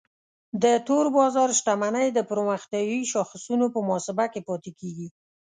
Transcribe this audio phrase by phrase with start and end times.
[0.63, 5.07] د تور بازار شتمنۍ د پرمختیایي شاخصونو په محاسبه کې پاتې کیږي.